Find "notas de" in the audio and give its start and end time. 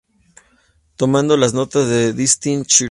1.53-2.11